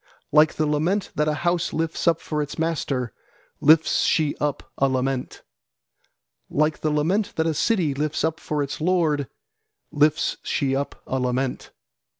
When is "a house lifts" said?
1.27-2.07